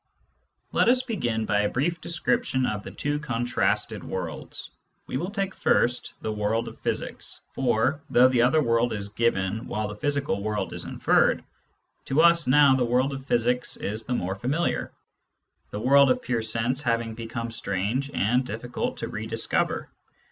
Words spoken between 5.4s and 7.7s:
first the world of physics. Digitized by Google I02